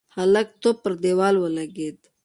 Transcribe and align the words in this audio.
هلک 0.17 0.47
لکه 0.47 0.53
توپ 0.61 0.77
پر 0.83 0.91
دېوال 1.03 1.35
ولگېد. 1.39 1.99